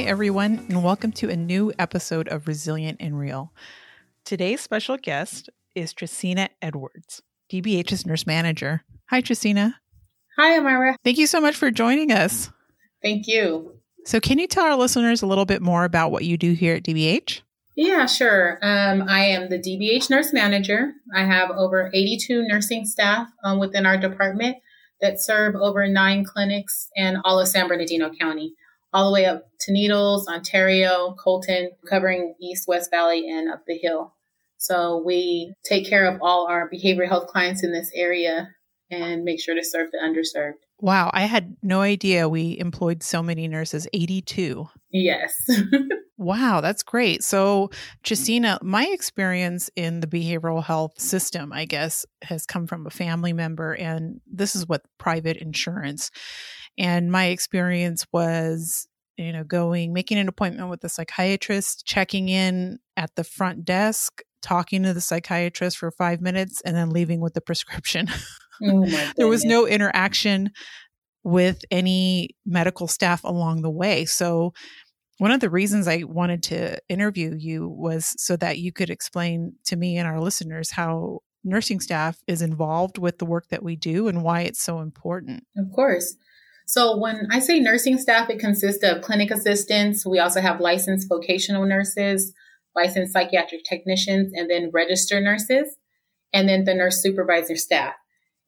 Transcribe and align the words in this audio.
Hi, 0.00 0.06
everyone, 0.06 0.64
and 0.70 0.82
welcome 0.82 1.12
to 1.12 1.28
a 1.28 1.36
new 1.36 1.74
episode 1.78 2.26
of 2.28 2.48
Resilient 2.48 2.96
and 3.00 3.18
Real. 3.18 3.52
Today's 4.24 4.62
special 4.62 4.96
guest 4.96 5.50
is 5.74 5.92
Tristina 5.92 6.48
Edwards, 6.62 7.20
DBH's 7.52 8.06
nurse 8.06 8.26
manager. 8.26 8.82
Hi, 9.10 9.20
Tracina. 9.20 9.74
Hi, 10.38 10.56
Amara. 10.56 10.96
Thank 11.04 11.18
you 11.18 11.26
so 11.26 11.38
much 11.38 11.54
for 11.54 11.70
joining 11.70 12.12
us. 12.12 12.50
Thank 13.02 13.26
you. 13.26 13.74
So, 14.06 14.20
can 14.20 14.38
you 14.38 14.46
tell 14.46 14.64
our 14.64 14.74
listeners 14.74 15.20
a 15.20 15.26
little 15.26 15.44
bit 15.44 15.60
more 15.60 15.84
about 15.84 16.10
what 16.10 16.24
you 16.24 16.38
do 16.38 16.54
here 16.54 16.76
at 16.76 16.82
DBH? 16.82 17.42
Yeah, 17.76 18.06
sure. 18.06 18.58
Um, 18.62 19.02
I 19.06 19.26
am 19.26 19.50
the 19.50 19.58
DBH 19.58 20.08
nurse 20.08 20.32
manager. 20.32 20.94
I 21.14 21.24
have 21.26 21.50
over 21.50 21.90
82 21.92 22.44
nursing 22.44 22.86
staff 22.86 23.28
um, 23.44 23.58
within 23.58 23.84
our 23.84 23.98
department 23.98 24.56
that 25.02 25.20
serve 25.20 25.56
over 25.56 25.86
nine 25.86 26.24
clinics 26.24 26.88
in 26.96 27.18
all 27.22 27.38
of 27.38 27.48
San 27.48 27.68
Bernardino 27.68 28.10
County, 28.18 28.54
all 28.92 29.06
the 29.06 29.14
way 29.14 29.26
up 29.26 29.46
to 29.60 29.72
Needles, 29.72 30.28
Ontario, 30.28 31.14
Colton, 31.18 31.70
covering 31.88 32.34
East, 32.40 32.66
West 32.66 32.90
Valley, 32.90 33.28
and 33.30 33.50
up 33.50 33.64
the 33.66 33.76
hill. 33.76 34.14
So 34.58 35.02
we 35.04 35.54
take 35.64 35.88
care 35.88 36.06
of 36.06 36.20
all 36.20 36.46
our 36.46 36.68
behavioral 36.68 37.08
health 37.08 37.28
clients 37.28 37.62
in 37.62 37.72
this 37.72 37.90
area 37.94 38.50
and 38.90 39.24
make 39.24 39.40
sure 39.40 39.54
to 39.54 39.64
serve 39.64 39.90
the 39.92 39.98
underserved. 39.98 40.54
Wow, 40.80 41.10
I 41.12 41.22
had 41.22 41.56
no 41.62 41.82
idea 41.82 42.28
we 42.28 42.58
employed 42.58 43.02
so 43.02 43.22
many 43.22 43.46
nurses, 43.48 43.86
82. 43.92 44.66
Yes. 44.90 45.34
wow, 46.18 46.60
that's 46.60 46.82
great. 46.82 47.22
So, 47.22 47.70
Justina, 48.06 48.58
my 48.62 48.86
experience 48.86 49.70
in 49.76 50.00
the 50.00 50.06
behavioral 50.06 50.64
health 50.64 50.98
system, 50.98 51.52
I 51.52 51.66
guess, 51.66 52.06
has 52.22 52.46
come 52.46 52.66
from 52.66 52.86
a 52.86 52.90
family 52.90 53.32
member, 53.32 53.74
and 53.74 54.20
this 54.26 54.56
is 54.56 54.66
what 54.66 54.82
private 54.98 55.36
insurance. 55.36 56.10
And 56.78 57.10
my 57.12 57.26
experience 57.26 58.06
was 58.12 58.88
you 59.20 59.32
know, 59.34 59.44
going, 59.44 59.92
making 59.92 60.18
an 60.18 60.28
appointment 60.28 60.70
with 60.70 60.80
the 60.80 60.88
psychiatrist, 60.88 61.84
checking 61.84 62.30
in 62.30 62.78
at 62.96 63.14
the 63.16 63.24
front 63.24 63.66
desk, 63.66 64.22
talking 64.40 64.82
to 64.82 64.94
the 64.94 65.00
psychiatrist 65.00 65.76
for 65.76 65.90
five 65.90 66.22
minutes, 66.22 66.62
and 66.64 66.74
then 66.74 66.90
leaving 66.90 67.20
with 67.20 67.34
the 67.34 67.40
prescription. 67.42 68.08
Oh 68.62 68.86
there 69.16 69.28
was 69.28 69.44
no 69.44 69.66
interaction 69.66 70.50
with 71.22 71.62
any 71.70 72.30
medical 72.46 72.88
staff 72.88 73.22
along 73.24 73.60
the 73.60 73.70
way. 73.70 74.06
So, 74.06 74.54
one 75.18 75.32
of 75.32 75.40
the 75.40 75.50
reasons 75.50 75.86
I 75.86 76.04
wanted 76.04 76.42
to 76.44 76.78
interview 76.88 77.34
you 77.38 77.68
was 77.68 78.14
so 78.16 78.36
that 78.36 78.58
you 78.58 78.72
could 78.72 78.88
explain 78.88 79.52
to 79.66 79.76
me 79.76 79.98
and 79.98 80.08
our 80.08 80.18
listeners 80.18 80.70
how 80.70 81.20
nursing 81.44 81.80
staff 81.80 82.18
is 82.26 82.40
involved 82.40 82.96
with 82.96 83.18
the 83.18 83.26
work 83.26 83.48
that 83.48 83.62
we 83.62 83.76
do 83.76 84.08
and 84.08 84.22
why 84.22 84.42
it's 84.42 84.62
so 84.62 84.80
important. 84.80 85.44
Of 85.58 85.70
course. 85.74 86.16
So, 86.70 86.96
when 86.96 87.26
I 87.32 87.40
say 87.40 87.58
nursing 87.58 87.98
staff, 87.98 88.30
it 88.30 88.38
consists 88.38 88.84
of 88.84 89.02
clinic 89.02 89.32
assistants. 89.32 90.06
We 90.06 90.20
also 90.20 90.40
have 90.40 90.60
licensed 90.60 91.08
vocational 91.08 91.66
nurses, 91.66 92.32
licensed 92.76 93.12
psychiatric 93.12 93.64
technicians, 93.64 94.32
and 94.32 94.48
then 94.48 94.70
registered 94.72 95.24
nurses, 95.24 95.66
and 96.32 96.48
then 96.48 96.62
the 96.62 96.74
nurse 96.74 97.02
supervisor 97.02 97.56
staff. 97.56 97.94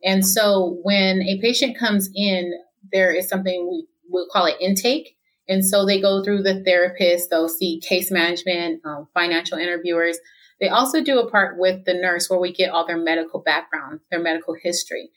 And 0.05 0.25
so 0.25 0.79
when 0.85 1.21
a 1.23 1.41
patient 1.41 1.77
comes 1.77 2.11
in, 2.15 2.53
there 2.93 3.11
is 3.11 3.29
something 3.29 3.83
we 4.09 4.29
call 4.33 4.47
it 4.47 4.61
intake. 4.61 5.17
And 5.49 5.67
so 5.67 5.85
they 5.85 6.01
go 6.01 6.23
through 6.23 6.43
the 6.45 6.63
therapist, 6.63 7.29
they'll 7.29 7.49
see 7.49 7.81
case 7.81 8.13
management, 8.13 8.83
um, 8.85 9.09
financial 9.15 9.59
interviewers. 9.59 10.17
They 10.61 10.69
also 10.69 11.03
do 11.03 11.19
a 11.19 11.29
part 11.29 11.59
with 11.59 11.87
the 11.87 11.95
nurse 11.95 12.31
where 12.31 12.39
we 12.39 12.53
get 12.53 12.71
all 12.71 12.87
their 12.87 13.03
medical 13.03 13.41
background, 13.41 13.99
their 14.13 14.23
medical 14.23 14.55
history. 14.55 15.11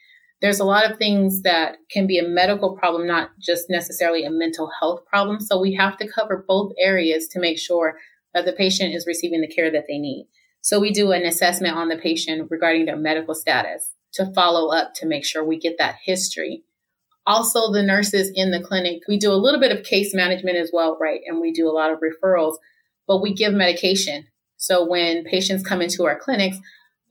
There's 0.46 0.60
a 0.60 0.64
lot 0.64 0.88
of 0.88 1.00
things 1.00 1.42
that 1.42 1.78
can 1.90 2.06
be 2.06 2.20
a 2.20 2.28
medical 2.28 2.78
problem, 2.78 3.08
not 3.08 3.32
just 3.42 3.66
necessarily 3.68 4.26
a 4.26 4.30
mental 4.30 4.70
health 4.80 5.04
problem. 5.08 5.40
So 5.40 5.60
we 5.60 5.74
have 5.74 5.98
to 5.98 6.08
cover 6.08 6.46
both 6.48 6.72
areas 6.80 7.28
to 7.30 7.40
make 7.40 7.58
sure 7.58 7.98
that 8.36 8.46
the 8.46 8.54
patient 8.54 8.94
is 8.94 9.08
receiving 9.08 9.42
the 9.42 9.48
care 9.48 9.72
that 9.72 9.86
they 9.88 9.98
need. 9.98 10.28
So 10.62 10.80
we 10.80 10.92
do 10.92 11.14
an 11.14 11.26
assessment 11.26 11.76
on 11.76 11.90
the 11.90 11.98
patient 11.98 12.52
regarding 12.52 12.86
their 12.86 12.96
medical 12.96 13.34
status 13.34 13.94
to 14.14 14.32
follow 14.36 14.72
up 14.72 14.94
to 14.98 15.08
make 15.08 15.26
sure 15.26 15.44
we 15.44 15.58
get 15.58 15.80
that 15.80 15.96
history. 16.06 16.64
Also, 17.26 17.72
the 17.72 17.82
nurses 17.82 18.32
in 18.36 18.52
the 18.52 18.62
clinic, 18.62 19.02
we 19.08 19.18
do 19.18 19.32
a 19.32 19.42
little 19.42 19.60
bit 19.60 19.76
of 19.76 19.84
case 19.84 20.14
management 20.14 20.58
as 20.58 20.70
well, 20.72 20.96
right? 21.02 21.22
And 21.26 21.42
we 21.42 21.54
do 21.54 21.68
a 21.68 21.74
lot 21.74 21.90
of 21.90 22.02
referrals, 22.02 22.58
but 23.08 23.20
we 23.20 23.34
give 23.34 23.52
medication. 23.52 24.28
So 24.58 24.88
when 24.88 25.24
patients 25.24 25.66
come 25.68 25.82
into 25.82 26.06
our 26.06 26.20
clinics, 26.20 26.60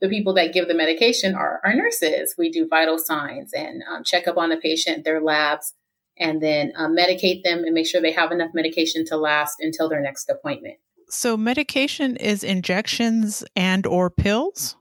the 0.01 0.09
people 0.09 0.33
that 0.33 0.53
give 0.53 0.67
the 0.67 0.73
medication 0.73 1.35
are 1.35 1.61
our 1.63 1.73
nurses. 1.73 2.35
We 2.37 2.51
do 2.51 2.67
vital 2.67 2.97
signs 2.97 3.53
and 3.53 3.81
um, 3.89 4.03
check 4.03 4.27
up 4.27 4.37
on 4.37 4.49
the 4.49 4.57
patient, 4.57 5.05
their 5.05 5.21
labs, 5.21 5.73
and 6.17 6.41
then 6.41 6.73
um, 6.75 6.95
medicate 6.95 7.43
them 7.43 7.59
and 7.59 7.73
make 7.73 7.87
sure 7.87 8.01
they 8.01 8.11
have 8.11 8.31
enough 8.31 8.51
medication 8.53 9.05
to 9.07 9.17
last 9.17 9.55
until 9.59 9.89
their 9.89 10.01
next 10.01 10.29
appointment. 10.29 10.75
So 11.09 11.37
medication 11.37 12.15
is 12.17 12.43
injections 12.43 13.43
and 13.55 13.85
or 13.85 14.09
pills? 14.09 14.75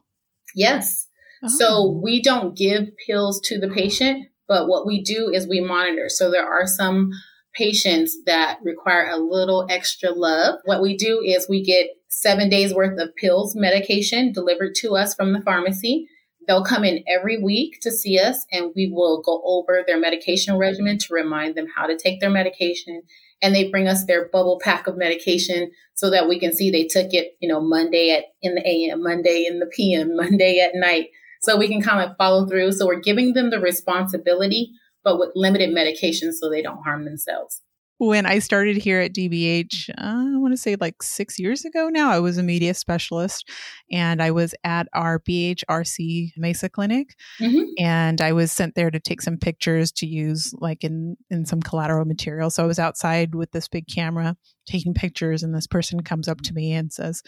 Yes. 0.55 1.09
So 1.47 1.67
oh. 1.69 2.01
we 2.03 2.23
don't 2.23 2.57
give 2.57 2.89
pills 3.07 3.41
to 3.45 3.59
the 3.59 3.69
patient, 3.69 4.29
but 4.49 4.67
what 4.67 4.87
we 4.87 5.03
do 5.03 5.31
is 5.31 5.47
we 5.47 5.61
monitor. 5.61 6.09
So 6.09 6.31
there 6.31 6.47
are 6.47 6.67
some 6.67 7.11
patients 7.55 8.17
that 8.27 8.59
require 8.63 9.09
a 9.09 9.19
little 9.19 9.67
extra 9.71 10.11
love. 10.11 10.57
What 10.65 10.83
we 10.83 10.97
do 10.97 11.21
is 11.25 11.49
we 11.49 11.63
get 11.63 11.89
seven 12.09 12.49
days 12.49 12.75
worth 12.75 12.99
of 12.99 13.15
pills 13.17 13.55
medication 13.57 14.33
delivered 14.33 14.75
to 14.77 14.97
us 14.97 15.15
from 15.15 15.33
the 15.33 15.43
pharmacy. 15.43 16.07
They'll 16.47 16.65
come 16.65 16.85
in 16.85 17.05
every 17.09 17.43
week 17.43 17.79
to 17.83 17.91
see 17.91 18.19
us 18.19 18.45
and 18.53 18.73
we 18.77 18.91
will 18.93 19.23
go 19.23 19.43
over 19.45 19.83
their 19.87 19.99
medication 19.99 20.59
regimen 20.59 20.99
to 20.99 21.15
remind 21.15 21.55
them 21.55 21.67
how 21.75 21.87
to 21.87 21.97
take 21.97 22.21
their 22.21 22.31
medication. 22.31 23.03
And 23.41 23.55
they 23.55 23.71
bring 23.71 23.89
us 23.89 24.05
their 24.05 24.29
bubble 24.29 24.61
pack 24.63 24.87
of 24.87 24.97
medication 24.97 25.71
so 25.95 26.11
that 26.11 26.29
we 26.29 26.39
can 26.39 26.53
see 26.53 26.71
they 26.71 26.87
took 26.87 27.15
it, 27.15 27.37
you 27.41 27.49
know, 27.49 27.61
Monday 27.61 28.11
at 28.11 28.25
in 28.43 28.55
the 28.55 28.67
AM, 28.67 29.03
Monday 29.03 29.47
in 29.49 29.59
the 29.59 29.67
PM, 29.67 30.17
Monday 30.17 30.61
at 30.61 30.79
night 30.79 31.09
so 31.45 31.59
we 31.59 31.69
can 31.69 31.83
kind 31.83 32.09
of 32.09 32.17
follow 32.17 32.47
through. 32.47 32.73
So 32.73 32.87
we're 32.87 33.01
giving 33.01 33.35
them 33.35 33.51
the 33.51 33.61
responsibility, 33.61 34.73
but 35.05 35.19
with 35.19 35.31
limited 35.35 35.73
medication 35.73 36.33
so 36.33 36.51
they 36.51 36.63
don't 36.63 36.83
harm 36.83 37.05
themselves. 37.05 37.61
When 37.99 38.27
I 38.27 38.41
started 38.41 38.77
here 38.77 38.99
at 38.99 39.15
DBH, 39.15 39.91
uh, 39.91 39.95
I 40.35 40.37
want 40.37 40.53
to 40.53 40.57
say 40.57 40.75
like 40.75 41.01
six 41.01 41.39
years 41.39 41.65
ago 41.65 41.89
now, 41.89 42.11
I 42.11 42.19
was 42.19 42.39
a 42.39 42.43
media 42.43 42.75
specialist 42.75 43.49
and 43.91 44.21
I 44.21 44.33
was 44.33 44.53
at 44.65 44.89
our 44.93 45.21
BHRC 45.21 46.33
Mesa 46.37 46.69
clinic. 46.69 47.15
Mm-hmm. 47.41 47.65
And 47.79 48.21
I 48.21 48.33
was 48.33 48.51
sent 48.51 48.75
there 48.75 48.91
to 48.91 48.99
take 48.99 49.23
some 49.23 49.37
pictures 49.37 49.93
to 49.93 50.07
use 50.07 50.53
like 50.59 50.83
in, 50.83 51.17
in 51.31 51.47
some 51.47 51.63
collateral 51.63 52.05
material. 52.05 52.51
So 52.51 52.65
I 52.65 52.67
was 52.67 52.81
outside 52.81 53.37
with 53.37 53.53
this 53.53 53.69
big 53.69 53.87
camera 53.87 54.37
taking 54.67 54.93
pictures, 54.93 55.43
and 55.43 55.55
this 55.55 55.69
person 55.69 56.03
comes 56.03 56.27
up 56.27 56.41
to 56.43 56.53
me 56.53 56.73
and 56.73 56.93
says, 56.93 57.23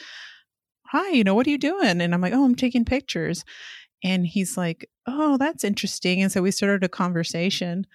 Hi, 0.87 1.11
you 1.11 1.23
know, 1.23 1.35
what 1.35 1.47
are 1.47 1.51
you 1.51 1.59
doing? 1.59 2.01
And 2.01 2.13
I'm 2.13 2.21
like, 2.21 2.33
Oh, 2.33 2.45
I'm 2.45 2.57
taking 2.57 2.85
pictures. 2.85 3.45
And 4.05 4.27
he's 4.27 4.57
like, 4.57 4.89
Oh, 5.07 5.37
that's 5.37 5.65
interesting. 5.65 6.23
And 6.23 6.33
so 6.33 6.43
we 6.43 6.51
started 6.51 6.84
a 6.84 6.89
conversation. 6.89 7.87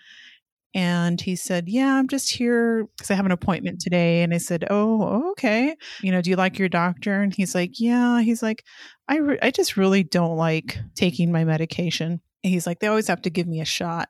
And 0.74 1.20
he 1.20 1.36
said, 1.36 1.68
Yeah, 1.68 1.96
I'm 1.96 2.08
just 2.08 2.34
here 2.34 2.88
because 2.96 3.12
I 3.12 3.16
have 3.16 3.26
an 3.26 3.32
appointment 3.32 3.82
today. 3.82 4.24
And 4.24 4.34
I 4.34 4.38
said, 4.38 4.66
Oh, 4.70 5.32
okay. 5.32 5.76
You 6.02 6.12
know, 6.12 6.22
do 6.22 6.30
you 6.30 6.36
like 6.36 6.58
your 6.58 6.70
doctor? 6.70 7.22
And 7.22 7.34
he's 7.34 7.54
like, 7.54 7.80
Yeah. 7.80 8.22
He's 8.22 8.42
like, 8.42 8.64
I, 9.08 9.18
re- 9.18 9.40
I 9.42 9.52
just 9.52 9.76
really 9.76 10.04
don't 10.04 10.38
like 10.38 10.78
taking 10.96 11.32
my 11.32 11.44
medication. 11.44 12.22
And 12.44 12.54
he's 12.54 12.66
like, 12.66 12.80
They 12.80 12.88
always 12.88 13.08
have 13.08 13.22
to 13.24 13.30
give 13.30 13.48
me 13.48 13.60
a 13.60 13.66
shot. 13.66 14.10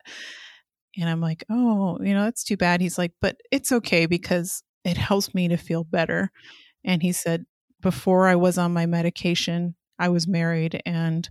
And 0.98 1.10
I'm 1.10 1.22
like, 1.22 1.44
Oh, 1.50 1.98
you 2.02 2.14
know, 2.14 2.26
that's 2.26 2.44
too 2.44 2.58
bad. 2.58 2.80
He's 2.80 2.98
like, 2.98 3.14
But 3.22 3.38
it's 3.52 3.72
okay 3.72 4.06
because 4.06 4.64
it 4.86 4.98
helps 4.98 5.34
me 5.34 5.48
to 5.48 5.58
feel 5.58 5.84
better. 5.84 6.30
And 6.84 7.02
he 7.02 7.12
said, 7.12 7.46
Before 7.82 8.28
I 8.28 8.36
was 8.36 8.60
on 8.60 8.72
my 8.72 8.86
medication, 8.86 9.76
I 9.98 10.10
was 10.10 10.28
married 10.28 10.80
and 10.86 11.28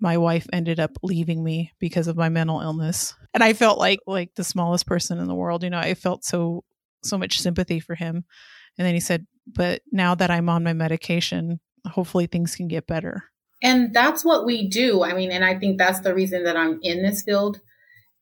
my 0.00 0.18
wife 0.18 0.46
ended 0.52 0.78
up 0.78 0.92
leaving 1.02 1.42
me 1.42 1.72
because 1.78 2.06
of 2.06 2.16
my 2.16 2.28
mental 2.28 2.60
illness. 2.60 3.14
And 3.34 3.42
i 3.42 3.52
felt 3.52 3.78
like 3.78 4.00
like 4.06 4.34
the 4.34 4.44
smallest 4.44 4.86
person 4.86 5.18
in 5.18 5.26
the 5.26 5.34
world 5.34 5.62
you 5.62 5.70
know 5.70 5.78
i 5.78 5.94
felt 5.94 6.24
so 6.24 6.64
so 7.02 7.18
much 7.18 7.40
sympathy 7.40 7.78
for 7.80 7.94
him. 7.94 8.24
And 8.78 8.86
then 8.86 8.94
he 8.94 9.00
said 9.00 9.26
but 9.46 9.82
now 9.92 10.14
that 10.14 10.30
i'm 10.30 10.48
on 10.48 10.64
my 10.64 10.72
medication 10.72 11.60
hopefully 11.86 12.26
things 12.26 12.56
can 12.56 12.66
get 12.68 12.86
better. 12.86 13.24
And 13.62 13.94
that's 13.94 14.24
what 14.24 14.44
we 14.44 14.68
do. 14.68 15.02
I 15.02 15.14
mean 15.14 15.30
and 15.30 15.44
i 15.44 15.58
think 15.58 15.78
that's 15.78 16.00
the 16.00 16.14
reason 16.14 16.44
that 16.44 16.56
i'm 16.56 16.80
in 16.82 17.02
this 17.02 17.22
field. 17.22 17.60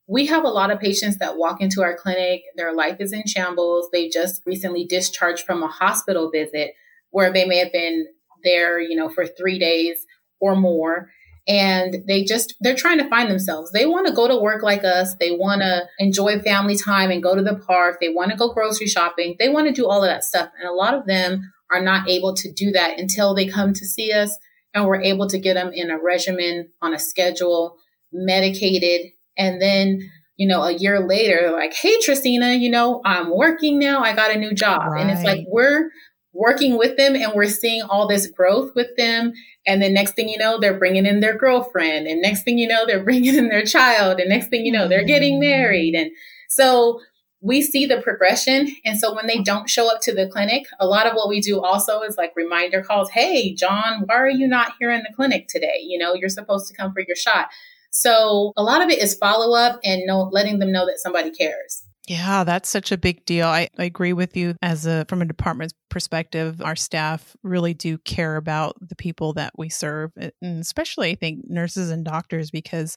We 0.06 0.26
have 0.26 0.44
a 0.44 0.48
lot 0.48 0.70
of 0.70 0.80
patients 0.80 1.16
that 1.18 1.38
walk 1.38 1.62
into 1.62 1.80
our 1.82 1.96
clinic. 1.96 2.42
Their 2.56 2.74
life 2.74 2.96
is 3.00 3.14
in 3.14 3.26
shambles. 3.26 3.88
They 3.90 4.10
just 4.10 4.42
recently 4.44 4.84
discharged 4.84 5.46
from 5.46 5.62
a 5.62 5.68
hospital 5.68 6.30
visit 6.30 6.72
where 7.08 7.32
they 7.32 7.46
may 7.46 7.56
have 7.58 7.72
been 7.72 8.06
there 8.42 8.78
you 8.78 8.94
know 8.96 9.08
for 9.08 9.26
three 9.26 9.58
days 9.58 10.04
or 10.40 10.54
more 10.54 11.08
and 11.46 11.96
they 12.06 12.24
just 12.24 12.54
they're 12.60 12.74
trying 12.74 12.98
to 12.98 13.08
find 13.08 13.30
themselves 13.30 13.70
they 13.72 13.84
want 13.84 14.06
to 14.06 14.12
go 14.12 14.26
to 14.26 14.36
work 14.36 14.62
like 14.62 14.82
us 14.82 15.14
they 15.16 15.30
want 15.30 15.60
to 15.60 15.82
enjoy 15.98 16.38
family 16.40 16.76
time 16.76 17.10
and 17.10 17.22
go 17.22 17.34
to 17.34 17.42
the 17.42 17.56
park 17.66 17.98
they 18.00 18.08
want 18.08 18.30
to 18.30 18.36
go 18.36 18.52
grocery 18.52 18.86
shopping 18.86 19.36
they 19.38 19.48
want 19.48 19.66
to 19.66 19.72
do 19.72 19.86
all 19.86 20.02
of 20.02 20.08
that 20.08 20.24
stuff 20.24 20.48
and 20.58 20.68
a 20.68 20.72
lot 20.72 20.94
of 20.94 21.06
them 21.06 21.52
are 21.70 21.82
not 21.82 22.08
able 22.08 22.34
to 22.34 22.50
do 22.52 22.70
that 22.70 22.98
until 22.98 23.34
they 23.34 23.46
come 23.46 23.72
to 23.74 23.84
see 23.84 24.12
us 24.12 24.38
and 24.72 24.86
we're 24.86 25.00
able 25.00 25.28
to 25.28 25.38
get 25.38 25.54
them 25.54 25.70
in 25.74 25.90
a 25.90 25.98
regimen 26.00 26.68
on 26.80 26.94
a 26.94 26.98
schedule 26.98 27.76
medicated 28.12 29.12
and 29.36 29.60
then 29.60 30.00
you 30.36 30.48
know, 30.48 30.62
a 30.62 30.72
year 30.72 31.06
later, 31.06 31.52
like, 31.52 31.72
hey, 31.74 31.96
Tristina, 32.00 32.54
you 32.54 32.70
know, 32.70 33.00
I'm 33.04 33.30
working 33.30 33.78
now. 33.78 34.02
I 34.02 34.14
got 34.14 34.34
a 34.34 34.38
new 34.38 34.52
job. 34.52 34.82
Right. 34.90 35.00
And 35.00 35.10
it's 35.10 35.22
like, 35.22 35.44
we're 35.46 35.90
working 36.32 36.76
with 36.76 36.96
them 36.96 37.14
and 37.14 37.32
we're 37.34 37.46
seeing 37.46 37.82
all 37.82 38.08
this 38.08 38.26
growth 38.26 38.72
with 38.74 38.96
them. 38.96 39.32
And 39.66 39.80
then 39.80 39.94
next 39.94 40.12
thing 40.12 40.28
you 40.28 40.38
know, 40.38 40.58
they're 40.60 40.78
bringing 40.78 41.06
in 41.06 41.20
their 41.20 41.36
girlfriend. 41.36 42.06
And 42.06 42.20
next 42.20 42.42
thing 42.42 42.58
you 42.58 42.68
know, 42.68 42.86
they're 42.86 43.04
bringing 43.04 43.34
in 43.34 43.48
their 43.48 43.64
child. 43.64 44.20
And 44.20 44.28
next 44.28 44.48
thing 44.48 44.64
you 44.64 44.72
know, 44.72 44.88
they're 44.88 45.04
getting 45.04 45.34
mm-hmm. 45.34 45.50
married. 45.50 45.94
And 45.94 46.10
so 46.48 47.00
we 47.40 47.60
see 47.60 47.84
the 47.84 48.00
progression. 48.00 48.74
And 48.86 48.98
so 48.98 49.14
when 49.14 49.26
they 49.26 49.38
don't 49.38 49.68
show 49.68 49.94
up 49.94 50.00
to 50.02 50.14
the 50.14 50.28
clinic, 50.28 50.64
a 50.80 50.86
lot 50.86 51.06
of 51.06 51.12
what 51.12 51.28
we 51.28 51.40
do 51.40 51.60
also 51.60 52.00
is 52.00 52.16
like 52.16 52.32
reminder 52.34 52.82
calls. 52.82 53.10
Hey, 53.10 53.54
John, 53.54 54.04
why 54.06 54.16
are 54.16 54.30
you 54.30 54.48
not 54.48 54.72
here 54.78 54.90
in 54.90 55.02
the 55.02 55.14
clinic 55.14 55.48
today? 55.48 55.80
You 55.82 55.98
know, 55.98 56.14
you're 56.14 56.30
supposed 56.30 56.68
to 56.68 56.74
come 56.74 56.92
for 56.92 57.02
your 57.06 57.16
shot. 57.16 57.48
So 57.90 58.52
a 58.56 58.62
lot 58.62 58.82
of 58.82 58.88
it 58.88 58.98
is 58.98 59.14
follow 59.14 59.54
up 59.54 59.78
and 59.84 60.02
know, 60.06 60.28
letting 60.32 60.58
them 60.58 60.72
know 60.72 60.86
that 60.86 60.98
somebody 60.98 61.30
cares. 61.30 61.83
Yeah, 62.06 62.44
that's 62.44 62.68
such 62.68 62.92
a 62.92 62.98
big 62.98 63.24
deal. 63.24 63.46
I, 63.46 63.68
I 63.78 63.84
agree 63.84 64.12
with 64.12 64.36
you 64.36 64.56
as 64.60 64.84
a 64.84 65.06
from 65.08 65.22
a 65.22 65.26
department's 65.26 65.74
perspective, 65.88 66.60
our 66.60 66.76
staff 66.76 67.34
really 67.42 67.72
do 67.72 67.96
care 67.98 68.36
about 68.36 68.76
the 68.80 68.96
people 68.96 69.32
that 69.34 69.52
we 69.56 69.68
serve, 69.68 70.12
and 70.16 70.60
especially 70.60 71.10
I 71.10 71.14
think 71.14 71.48
nurses 71.48 71.90
and 71.90 72.04
doctors 72.04 72.50
because 72.50 72.96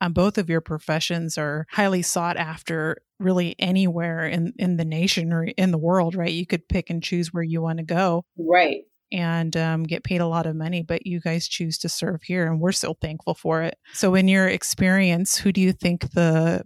um, 0.00 0.12
both 0.12 0.36
of 0.36 0.50
your 0.50 0.60
professions 0.60 1.38
are 1.38 1.66
highly 1.70 2.02
sought 2.02 2.36
after 2.36 2.96
really 3.20 3.54
anywhere 3.58 4.26
in 4.26 4.52
in 4.58 4.76
the 4.78 4.84
nation 4.84 5.32
or 5.32 5.44
in 5.44 5.70
the 5.70 5.78
world, 5.78 6.16
right? 6.16 6.32
You 6.32 6.46
could 6.46 6.68
pick 6.68 6.90
and 6.90 7.02
choose 7.02 7.32
where 7.32 7.44
you 7.44 7.62
want 7.62 7.78
to 7.78 7.84
go. 7.84 8.24
Right 8.36 8.82
and 9.12 9.56
um, 9.56 9.82
get 9.82 10.04
paid 10.04 10.20
a 10.20 10.26
lot 10.26 10.46
of 10.46 10.54
money, 10.54 10.82
but 10.82 11.04
you 11.04 11.20
guys 11.20 11.48
choose 11.48 11.78
to 11.78 11.88
serve 11.88 12.22
here, 12.22 12.46
and 12.46 12.60
we're 12.60 12.70
so 12.70 12.94
thankful 12.94 13.34
for 13.34 13.62
it. 13.62 13.76
So, 13.92 14.14
in 14.14 14.28
your 14.28 14.46
experience, 14.46 15.36
who 15.36 15.52
do 15.52 15.60
you 15.60 15.72
think 15.72 16.12
the 16.12 16.64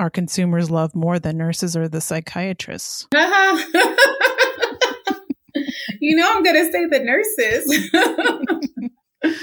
our 0.00 0.10
consumers 0.10 0.70
love 0.70 0.94
more, 0.94 1.18
the 1.18 1.32
nurses 1.32 1.76
or 1.76 1.86
the 1.86 2.00
psychiatrists? 2.00 3.06
Uh-huh. 3.14 3.82
you 6.00 6.16
know, 6.16 6.26
I'm 6.32 6.42
going 6.42 6.56
to 6.56 6.72
say 6.72 6.86
the 6.86 7.00
nurses. 7.00 7.90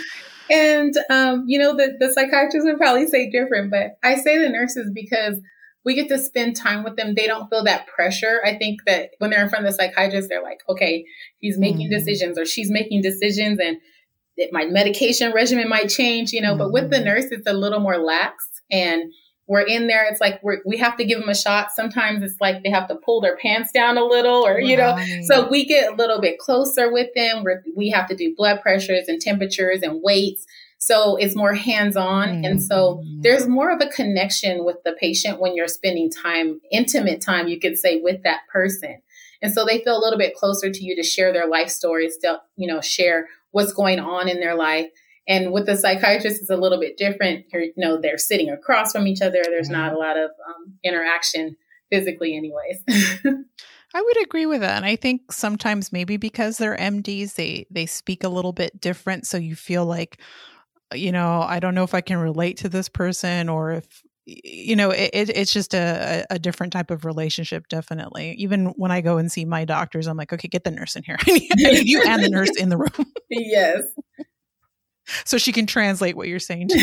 and, 0.50 0.96
um, 1.12 1.44
you 1.48 1.60
know, 1.60 1.78
the, 1.78 1.96
the 2.00 2.12
psychiatrists 2.12 2.66
would 2.66 2.78
probably 2.78 3.06
say 3.06 3.30
different, 3.30 3.70
but 3.70 4.00
I 4.04 4.16
say 4.16 4.40
the 4.40 4.50
nurses 4.50 4.90
because 4.94 5.40
we 5.86 5.94
get 5.94 6.10
to 6.10 6.18
spend 6.18 6.56
time 6.56 6.84
with 6.84 6.96
them. 6.98 7.14
They 7.16 7.28
don't 7.28 7.50
feel 7.50 7.64
that 7.66 7.86
pressure. 7.86 8.42
I 8.44 8.58
think 8.58 8.80
that 8.88 9.12
when 9.20 9.30
they're 9.30 9.44
in 9.44 9.50
front 9.50 9.66
of 9.66 9.72
the 9.72 9.78
psychiatrist, 9.78 10.28
they're 10.28 10.44
like, 10.44 10.62
okay, 10.68 11.06
he's 11.38 11.60
making 11.60 11.88
mm-hmm. 11.88 12.00
decisions 12.00 12.40
or 12.40 12.46
she's 12.46 12.72
making 12.72 13.04
decisions 13.04 13.60
and 13.64 13.78
it, 14.38 14.50
my 14.52 14.66
medication 14.66 15.34
regimen 15.34 15.70
might 15.70 15.90
change, 15.90 16.32
you 16.32 16.42
know, 16.42 16.50
mm-hmm. 16.50 16.60
but 16.60 16.74
with 16.74 16.90
the 16.90 16.98
mm-hmm. 16.98 17.06
nurse, 17.06 17.26
it's 17.26 17.48
a 17.48 17.54
little 17.54 17.80
more 17.80 18.00
lax 18.00 18.44
and 18.72 19.14
we're 19.48 19.62
in 19.62 19.88
there. 19.88 20.06
It's 20.06 20.20
like 20.20 20.42
we 20.44 20.58
we 20.66 20.78
have 20.78 20.98
to 20.98 21.06
give 21.06 21.20
them 21.20 21.30
a 21.30 21.36
shot. 21.36 21.72
Sometimes 21.72 22.22
it's 22.22 22.40
like 22.42 22.64
they 22.64 22.70
have 22.70 22.88
to 22.90 22.96
pull 22.96 23.22
their 23.22 23.38
pants 23.38 23.72
down 23.72 23.98
a 23.98 24.04
little, 24.04 24.46
or 24.46 24.60
you 24.60 24.76
know. 24.76 24.98
So 25.24 25.48
we 25.50 25.66
get 25.66 25.92
a 25.92 25.96
little 25.96 26.20
bit 26.20 26.38
closer 26.38 26.92
with 26.92 27.08
them. 27.16 27.44
We're, 27.44 27.64
we 27.76 27.90
have 27.90 28.08
to 28.10 28.16
do 28.16 28.36
blood 28.36 28.62
pressures 28.62 29.08
and 29.08 29.22
temperatures 29.22 29.82
and 29.82 30.02
weights. 30.04 30.46
So 30.80 31.16
it's 31.16 31.36
more 31.36 31.54
hands 31.54 31.98
on, 31.98 32.28
mm-hmm. 32.28 32.46
and 32.46 32.64
so 32.64 32.98
mm-hmm. 32.98 33.22
there's 33.22 33.48
more 33.48 33.72
of 33.72 33.82
a 33.82 33.88
connection 33.88 34.64
with 34.64 34.78
the 34.86 34.96
patient 35.00 35.40
when 35.40 35.56
you're 35.56 35.68
spending 35.68 36.12
time, 36.12 36.62
intimate 36.72 37.20
time, 37.20 37.48
you 37.48 37.60
could 37.60 37.78
say, 37.78 38.00
with 38.00 38.24
that 38.24 38.42
person. 38.52 39.02
And 39.42 39.54
so 39.54 39.66
they 39.66 39.84
feel 39.84 39.98
a 39.98 40.04
little 40.04 40.20
bit 40.20 40.36
closer 40.36 40.70
to 40.70 40.84
you 40.84 40.96
to 40.96 41.04
share 41.04 41.34
their 41.34 41.48
life 41.48 41.70
stories, 41.70 42.18
to 42.18 42.42
you 42.58 42.68
know, 42.68 42.82
share 42.82 43.28
what's 43.52 43.74
going 43.74 44.00
on 44.00 44.28
in 44.28 44.40
their 44.40 44.56
life 44.56 44.88
and 45.28 45.52
with 45.52 45.66
the 45.66 45.76
psychiatrist, 45.76 46.42
it's 46.42 46.50
a 46.50 46.58
little 46.58 46.80
bit 46.80 46.98
different. 46.98 47.46
you 47.52 47.74
know, 47.76 48.00
they're 48.00 48.18
sitting 48.18 48.50
across 48.50 48.94
from 48.94 49.08
each 49.08 49.22
other. 49.22 49.42
There's 49.44 49.70
not 49.70 49.94
a 49.94 49.98
lot 49.98 50.18
of 50.18 50.32
um, 50.48 50.74
interaction 50.84 51.58
physically, 51.92 52.36
anyways. 52.36 52.84
I 53.94 54.02
would 54.02 54.24
agree 54.24 54.46
with 54.46 54.62
that. 54.62 54.78
And 54.78 54.86
I 54.86 54.96
think 54.96 55.32
sometimes 55.32 55.92
maybe 55.92 56.18
because 56.18 56.58
they're 56.58 56.78
MDs, 56.78 57.36
they 57.36 57.66
they 57.72 57.86
speak 57.86 58.24
a 58.24 58.30
little 58.30 58.54
bit 58.54 58.80
different. 58.80 59.26
So 59.26 59.38
you 59.38 59.56
feel 59.56 59.86
like, 59.86 60.20
you 60.94 61.12
know, 61.12 61.42
I 61.42 61.60
don't 61.60 61.76
know 61.76 61.84
if 61.84 61.94
I 61.94 62.02
can 62.02 62.18
relate 62.18 62.58
to 62.58 62.70
this 62.70 62.90
person 62.90 63.50
or 63.50 63.72
if 63.72 64.04
you 64.28 64.76
know 64.76 64.92
it, 64.92 65.10
it's 65.14 65.54
just 65.54 65.74
a, 65.74 66.26
a 66.30 66.38
different 66.38 66.74
type 66.74 66.92
of 66.92 67.06
relationship 67.06 67.66
definitely 67.70 68.34
even 68.34 68.66
when 68.76 68.92
i 68.92 69.00
go 69.00 69.18
and 69.18 69.32
see 69.32 69.46
my 69.46 69.64
doctors 69.64 70.06
i'm 70.06 70.18
like 70.18 70.34
okay 70.34 70.50
get 70.50 70.66
the 70.66 70.72
nurse 70.72 70.98
in 70.98 71.04
here 71.04 71.16
you 71.56 72.04
and 72.06 72.22
the 72.22 72.30
nurse 72.30 72.52
in 72.58 72.68
the 72.68 72.76
room 72.76 73.06
yes 73.30 73.84
so 75.26 75.38
she 75.38 75.52
can 75.52 75.66
translate 75.66 76.16
what 76.16 76.28
you're 76.28 76.40
saying 76.40 76.70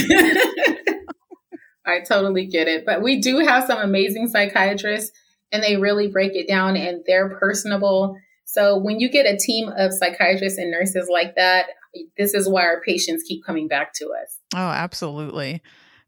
I 1.86 2.00
totally 2.00 2.46
get 2.46 2.68
it. 2.68 2.86
But 2.86 3.02
we 3.02 3.20
do 3.20 3.38
have 3.38 3.66
some 3.66 3.78
amazing 3.78 4.28
psychiatrists 4.28 5.12
and 5.52 5.62
they 5.62 5.76
really 5.76 6.08
break 6.08 6.34
it 6.34 6.48
down 6.48 6.76
and 6.76 7.02
they're 7.06 7.36
personable. 7.38 8.16
So 8.44 8.78
when 8.78 9.00
you 9.00 9.10
get 9.10 9.26
a 9.26 9.36
team 9.36 9.70
of 9.76 9.92
psychiatrists 9.92 10.58
and 10.58 10.70
nurses 10.70 11.08
like 11.10 11.34
that, 11.36 11.66
this 12.16 12.34
is 12.34 12.48
why 12.48 12.62
our 12.62 12.80
patients 12.80 13.24
keep 13.26 13.44
coming 13.44 13.68
back 13.68 13.92
to 13.94 14.06
us. 14.06 14.38
Oh, 14.54 14.58
absolutely. 14.58 15.62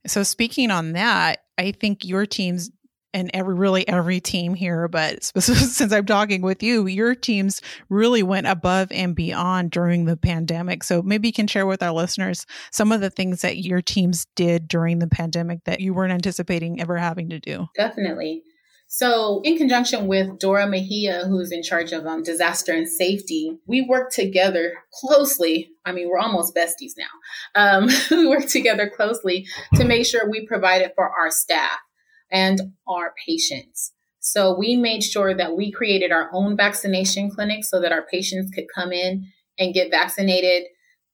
So 0.06 0.22
speaking 0.22 0.70
on 0.70 0.92
that, 0.92 1.44
I 1.58 1.72
think 1.72 2.04
your 2.04 2.26
teams 2.26 2.70
and 3.16 3.30
every 3.32 3.54
really 3.54 3.88
every 3.88 4.20
team 4.20 4.52
here, 4.54 4.88
but 4.88 5.24
since 5.38 5.90
I'm 5.90 6.04
talking 6.04 6.42
with 6.42 6.62
you, 6.62 6.86
your 6.86 7.14
teams 7.14 7.62
really 7.88 8.22
went 8.22 8.46
above 8.46 8.92
and 8.92 9.16
beyond 9.16 9.70
during 9.70 10.04
the 10.04 10.18
pandemic. 10.18 10.84
So 10.84 11.02
maybe 11.02 11.28
you 11.28 11.32
can 11.32 11.46
share 11.46 11.66
with 11.66 11.82
our 11.82 11.92
listeners 11.92 12.44
some 12.70 12.92
of 12.92 13.00
the 13.00 13.08
things 13.08 13.40
that 13.40 13.56
your 13.56 13.80
teams 13.80 14.26
did 14.36 14.68
during 14.68 14.98
the 14.98 15.08
pandemic 15.08 15.64
that 15.64 15.80
you 15.80 15.94
weren't 15.94 16.12
anticipating 16.12 16.78
ever 16.78 16.98
having 16.98 17.30
to 17.30 17.40
do. 17.40 17.66
Definitely. 17.74 18.42
So, 18.88 19.40
in 19.42 19.58
conjunction 19.58 20.06
with 20.06 20.38
Dora 20.38 20.68
Mejia, 20.68 21.24
who's 21.26 21.50
in 21.50 21.64
charge 21.64 21.90
of 21.90 22.06
um, 22.06 22.22
disaster 22.22 22.72
and 22.72 22.88
safety, 22.88 23.58
we 23.66 23.80
work 23.80 24.12
together 24.12 24.74
closely. 25.00 25.70
I 25.84 25.90
mean, 25.90 26.08
we're 26.08 26.20
almost 26.20 26.54
besties 26.54 26.92
now. 26.96 27.60
Um, 27.60 27.88
we 28.12 28.28
work 28.28 28.46
together 28.46 28.88
closely 28.88 29.48
to 29.74 29.84
make 29.84 30.06
sure 30.06 30.30
we 30.30 30.46
provide 30.46 30.82
it 30.82 30.92
for 30.94 31.08
our 31.08 31.32
staff 31.32 31.78
and 32.30 32.60
our 32.88 33.12
patients. 33.26 33.92
So 34.20 34.56
we 34.58 34.74
made 34.74 35.04
sure 35.04 35.34
that 35.34 35.56
we 35.56 35.70
created 35.70 36.10
our 36.10 36.28
own 36.32 36.56
vaccination 36.56 37.30
clinic 37.30 37.64
so 37.64 37.80
that 37.80 37.92
our 37.92 38.02
patients 38.02 38.50
could 38.52 38.66
come 38.74 38.92
in 38.92 39.26
and 39.58 39.74
get 39.74 39.90
vaccinated 39.90 40.64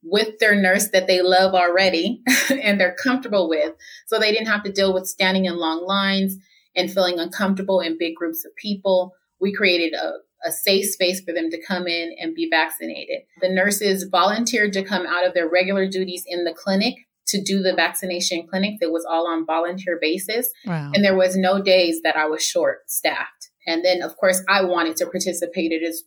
with 0.03 0.39
their 0.39 0.55
nurse 0.55 0.89
that 0.89 1.07
they 1.07 1.23
love 1.23 1.55
already 1.55 2.23
and 2.51 2.81
they're 2.81 2.95
comfortable 2.95 3.49
with. 3.49 3.75
So 4.07 4.19
they 4.19 4.33
didn't 4.33 4.49
have 4.49 4.65
to 4.65 4.73
deal 4.73 4.93
with 4.93 5.07
standing 5.07 5.45
in 5.45 5.57
long 5.59 5.85
lines 5.85 6.37
and 6.75 6.91
feeling 6.91 7.19
uncomfortable 7.19 7.81
in 7.81 7.99
big 7.99 8.15
groups 8.17 8.45
of 8.45 8.57
people. 8.57 9.13
We 9.41 9.53
created 9.53 9.95
a, 9.95 10.15
a 10.49 10.51
safe 10.51 10.87
space 10.87 11.21
for 11.21 11.33
them 11.33 11.51
to 11.51 11.63
come 11.63 11.87
in 11.87 12.15
and 12.19 12.35
be 12.35 12.49
vaccinated. 12.51 13.21
The 13.41 13.49
nurses 13.49 14.09
volunteered 14.11 14.73
to 14.73 14.83
come 14.83 15.07
out 15.07 15.27
of 15.27 15.35
their 15.35 15.49
regular 15.49 15.87
duties 15.87 16.25
in 16.27 16.45
the 16.45 16.55
clinic 16.55 16.95
to 17.27 17.43
do 17.43 17.63
the 17.63 17.75
vaccination 17.75 18.47
clinic 18.47 18.81
that 18.81 18.91
was 18.91 19.07
all 19.09 19.27
on 19.27 19.47
volunteer 19.47 19.99
basis. 20.01 20.51
Wow. 20.67 20.91
And 20.95 21.05
there 21.05 21.17
was 21.17 21.37
no 21.37 21.63
days 21.63 22.01
that 22.03 22.17
I 22.17 22.27
was 22.27 22.45
short 22.45 22.91
staffed. 22.91 23.51
And 23.67 23.85
then, 23.85 24.03
of 24.03 24.17
course, 24.17 24.43
I 24.49 24.65
wanted 24.65 24.97
to 24.97 25.07
participate 25.07 25.71
it 25.71 25.87
as, 25.87 26.03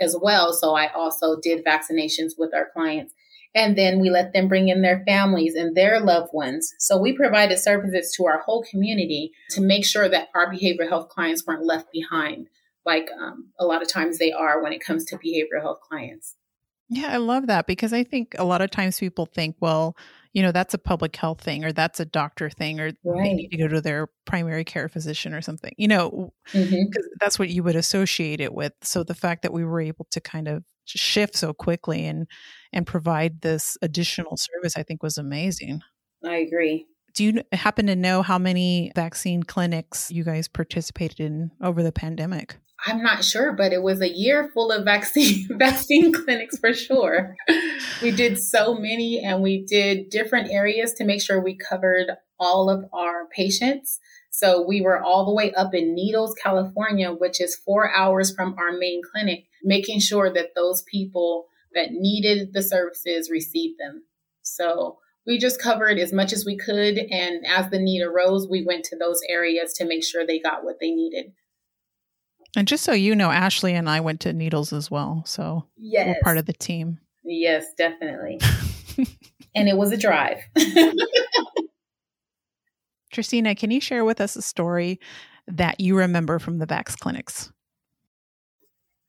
as 0.00 0.16
well. 0.20 0.52
So 0.52 0.74
I 0.74 0.90
also 0.92 1.36
did 1.42 1.64
vaccinations 1.64 2.32
with 2.38 2.54
our 2.54 2.68
clients. 2.72 3.12
And 3.54 3.78
then 3.78 4.00
we 4.00 4.10
let 4.10 4.32
them 4.32 4.48
bring 4.48 4.68
in 4.68 4.82
their 4.82 5.04
families 5.06 5.54
and 5.54 5.76
their 5.76 6.00
loved 6.00 6.30
ones. 6.32 6.72
So 6.78 6.98
we 6.98 7.12
provided 7.12 7.58
services 7.58 8.12
to 8.16 8.26
our 8.26 8.40
whole 8.40 8.64
community 8.68 9.30
to 9.50 9.60
make 9.60 9.84
sure 9.84 10.08
that 10.08 10.28
our 10.34 10.52
behavioral 10.52 10.88
health 10.88 11.08
clients 11.08 11.46
weren't 11.46 11.64
left 11.64 11.92
behind, 11.92 12.48
like 12.84 13.08
um, 13.22 13.50
a 13.58 13.64
lot 13.64 13.80
of 13.80 13.88
times 13.88 14.18
they 14.18 14.32
are 14.32 14.60
when 14.60 14.72
it 14.72 14.80
comes 14.80 15.04
to 15.06 15.16
behavioral 15.16 15.62
health 15.62 15.80
clients. 15.88 16.34
Yeah, 16.88 17.12
I 17.12 17.18
love 17.18 17.46
that 17.46 17.66
because 17.66 17.92
I 17.92 18.02
think 18.02 18.34
a 18.38 18.44
lot 18.44 18.60
of 18.60 18.70
times 18.70 18.98
people 18.98 19.26
think, 19.26 19.56
well, 19.60 19.96
you 20.34 20.42
know, 20.42 20.52
that's 20.52 20.74
a 20.74 20.78
public 20.78 21.14
health 21.14 21.40
thing 21.40 21.64
or 21.64 21.72
that's 21.72 22.00
a 22.00 22.04
doctor 22.04 22.50
thing 22.50 22.80
or 22.80 22.90
right. 23.04 23.22
they 23.22 23.32
need 23.32 23.48
to 23.48 23.56
go 23.56 23.68
to 23.68 23.80
their 23.80 24.08
primary 24.26 24.64
care 24.64 24.88
physician 24.88 25.32
or 25.32 25.40
something, 25.40 25.72
you 25.78 25.88
know, 25.88 26.32
mm-hmm. 26.52 26.90
that's 27.20 27.38
what 27.38 27.48
you 27.48 27.62
would 27.62 27.76
associate 27.76 28.40
it 28.40 28.52
with. 28.52 28.72
So 28.82 29.04
the 29.04 29.14
fact 29.14 29.42
that 29.42 29.52
we 29.52 29.64
were 29.64 29.80
able 29.80 30.06
to 30.10 30.20
kind 30.20 30.48
of 30.48 30.64
shift 30.86 31.36
so 31.36 31.54
quickly 31.54 32.04
and 32.04 32.26
and 32.72 32.86
provide 32.86 33.40
this 33.40 33.78
additional 33.80 34.36
service, 34.36 34.76
I 34.76 34.82
think 34.82 35.02
was 35.02 35.16
amazing. 35.16 35.80
I 36.24 36.36
agree. 36.36 36.86
Do 37.14 37.24
you 37.24 37.42
happen 37.52 37.86
to 37.86 37.94
know 37.94 38.22
how 38.22 38.38
many 38.38 38.90
vaccine 38.96 39.44
clinics 39.44 40.10
you 40.10 40.24
guys 40.24 40.48
participated 40.48 41.20
in 41.20 41.52
over 41.62 41.84
the 41.84 41.92
pandemic? 41.92 42.56
I'm 42.86 43.02
not 43.02 43.24
sure, 43.24 43.52
but 43.52 43.72
it 43.72 43.82
was 43.82 44.00
a 44.00 44.08
year 44.08 44.50
full 44.52 44.70
of 44.70 44.84
vaccine 44.84 45.48
vaccine 45.58 46.12
clinics 46.12 46.58
for 46.58 46.72
sure. 46.74 47.34
We 48.02 48.10
did 48.10 48.38
so 48.38 48.74
many 48.74 49.22
and 49.24 49.42
we 49.42 49.64
did 49.64 50.10
different 50.10 50.50
areas 50.50 50.92
to 50.94 51.04
make 51.04 51.22
sure 51.22 51.40
we 51.40 51.56
covered 51.56 52.10
all 52.38 52.68
of 52.68 52.84
our 52.92 53.26
patients. 53.34 54.00
So 54.30 54.66
we 54.66 54.80
were 54.80 55.00
all 55.00 55.24
the 55.24 55.34
way 55.34 55.52
up 55.54 55.74
in 55.74 55.94
Needles, 55.94 56.34
California, 56.34 57.12
which 57.12 57.40
is 57.40 57.54
4 57.54 57.94
hours 57.94 58.34
from 58.34 58.56
our 58.58 58.72
main 58.72 59.00
clinic, 59.02 59.44
making 59.62 60.00
sure 60.00 60.32
that 60.32 60.56
those 60.56 60.82
people 60.82 61.46
that 61.74 61.92
needed 61.92 62.52
the 62.52 62.62
services 62.62 63.30
received 63.30 63.78
them. 63.78 64.04
So 64.42 64.98
we 65.26 65.38
just 65.38 65.60
covered 65.60 65.98
as 65.98 66.12
much 66.12 66.32
as 66.32 66.44
we 66.44 66.56
could. 66.56 66.98
And 66.98 67.46
as 67.46 67.70
the 67.70 67.78
need 67.78 68.02
arose, 68.02 68.48
we 68.48 68.64
went 68.64 68.84
to 68.86 68.96
those 68.96 69.20
areas 69.28 69.72
to 69.74 69.86
make 69.86 70.04
sure 70.04 70.26
they 70.26 70.38
got 70.38 70.64
what 70.64 70.80
they 70.80 70.90
needed. 70.90 71.32
And 72.56 72.68
just 72.68 72.84
so 72.84 72.92
you 72.92 73.14
know, 73.14 73.30
Ashley 73.30 73.74
and 73.74 73.88
I 73.88 74.00
went 74.00 74.20
to 74.20 74.32
Needles 74.32 74.72
as 74.72 74.90
well. 74.90 75.22
So 75.26 75.64
yes. 75.76 76.06
we're 76.06 76.22
part 76.22 76.38
of 76.38 76.46
the 76.46 76.52
team. 76.52 77.00
Yes, 77.24 77.66
definitely. 77.76 78.40
and 79.54 79.68
it 79.68 79.76
was 79.76 79.92
a 79.92 79.96
drive. 79.96 80.38
Tristina, 83.12 83.54
can 83.54 83.70
you 83.70 83.80
share 83.80 84.04
with 84.04 84.20
us 84.20 84.36
a 84.36 84.42
story 84.42 85.00
that 85.46 85.80
you 85.80 85.96
remember 85.96 86.38
from 86.38 86.58
the 86.58 86.66
VAX 86.66 86.96
clinics? 86.96 87.52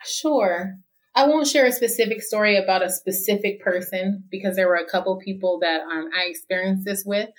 Sure. 0.03 0.75
I 1.15 1.27
won't 1.27 1.47
share 1.47 1.65
a 1.65 1.71
specific 1.71 2.21
story 2.21 2.57
about 2.57 2.83
a 2.83 2.89
specific 2.89 3.61
person 3.61 4.23
because 4.29 4.55
there 4.55 4.67
were 4.67 4.75
a 4.75 4.89
couple 4.89 5.17
people 5.17 5.59
that 5.61 5.81
um, 5.81 6.09
I 6.15 6.25
experienced 6.27 6.85
this 6.85 7.03
with, 7.05 7.29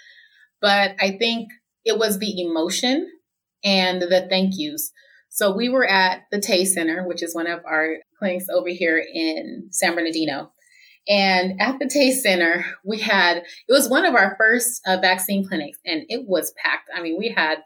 but 0.61 0.93
I 1.01 1.17
think 1.19 1.51
it 1.85 1.99
was 1.99 2.19
the 2.19 2.43
emotion 2.43 3.11
and 3.63 4.03
the 4.03 4.27
thank 4.29 4.55
yous. 4.57 4.93
So 5.37 5.55
we 5.55 5.69
were 5.69 5.87
at 5.87 6.23
the 6.33 6.41
Tay 6.41 6.65
Center, 6.65 7.07
which 7.07 7.23
is 7.23 7.35
one 7.35 7.47
of 7.47 7.61
our 7.67 7.97
clinics 8.19 8.47
over 8.49 8.71
here 8.71 8.97
in 8.99 9.69
San 9.71 9.95
Bernardino. 9.95 10.51
And 11.07 11.61
at 11.61 11.79
the 11.79 11.87
Tay 11.87 12.13
Center, 12.13 12.65
we 12.87 13.01
had, 13.01 13.43
it 13.69 13.73
was 13.73 13.91
one 13.91 14.07
of 14.07 14.15
our 14.15 14.35
first 14.39 14.81
uh, 14.87 14.97
vaccine 14.99 15.47
clinics 15.47 15.79
and 15.85 16.05
it 16.09 16.23
was 16.27 16.55
packed. 16.57 16.89
I 16.97 17.03
mean, 17.03 17.19
we 17.19 17.35
had 17.37 17.59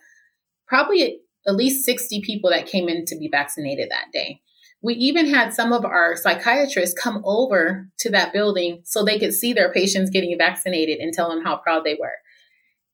probably 0.67 1.21
at 1.47 1.55
least 1.55 1.85
60 1.85 2.23
people 2.23 2.50
that 2.50 2.67
came 2.67 2.89
in 2.89 3.05
to 3.05 3.17
be 3.17 3.29
vaccinated 3.31 3.89
that 3.89 4.11
day. 4.12 4.41
We 4.83 4.95
even 4.95 5.29
had 5.29 5.55
some 5.55 5.73
of 5.73 5.85
our 5.85 6.17
psychiatrists 6.17 7.00
come 7.00 7.23
over 7.25 7.89
to 8.00 8.11
that 8.11 8.33
building 8.33 8.81
so 8.83 9.05
they 9.05 9.21
could 9.21 9.33
see 9.33 9.53
their 9.53 9.73
patients 9.73 10.11
getting 10.11 10.37
vaccinated 10.37 10.99
and 10.99 11.12
tell 11.12 11.31
them 11.31 11.45
how 11.45 11.59
proud 11.59 11.85
they 11.85 11.97
were. 12.00 12.17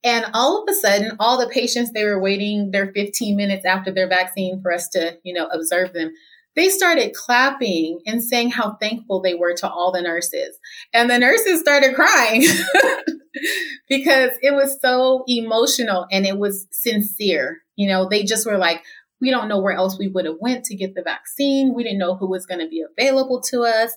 And 0.07 0.25
all 0.35 0.63
of 0.63 0.69
a 0.71 0.73
sudden, 0.73 1.17
all 1.19 1.37
the 1.37 1.49
patients, 1.49 1.91
they 1.91 2.05
were 2.05 2.23
waiting 2.23 2.71
their 2.71 2.93
15 2.93 3.37
minutes 3.37 3.67
after 3.67 3.93
their 3.93 4.09
vaccine 4.09 4.63
for 4.63 4.73
us 4.73 4.89
to, 4.91 5.19
you 5.25 5.35
know, 5.35 5.47
observe 5.49 5.93
them. 5.95 6.15
They 6.55 6.69
started 6.69 7.13
clapping 7.13 8.01
and 8.07 8.23
saying 8.23 8.53
how 8.53 8.77
thankful 8.81 9.21
they 9.21 9.35
were 9.35 9.55
to 9.55 9.69
all 9.69 9.91
the 9.91 10.01
nurses. 10.01 10.57
And 10.95 11.11
the 11.11 11.19
nurses 11.19 11.59
started 11.59 11.97
crying 11.97 12.43
because 13.89 14.31
it 14.43 14.55
was 14.55 14.81
so 14.81 15.25
emotional 15.27 16.07
and 16.13 16.25
it 16.25 16.39
was 16.39 16.69
sincere. 16.71 17.63
You 17.75 17.89
know, 17.89 18.09
they 18.09 18.23
just 18.23 18.47
were 18.47 18.59
like, 18.59 18.85
we 19.21 19.31
don't 19.31 19.49
know 19.49 19.61
where 19.61 19.75
else 19.75 19.99
we 19.99 20.07
would 20.07 20.25
have 20.25 20.37
went 20.41 20.65
to 20.67 20.77
get 20.77 20.95
the 20.95 21.03
vaccine. 21.03 21.75
We 21.75 21.83
didn't 21.83 21.99
know 21.99 22.15
who 22.15 22.31
was 22.31 22.47
going 22.47 22.61
to 22.61 22.69
be 22.69 22.85
available 22.97 23.41
to 23.51 23.63
us. 23.63 23.93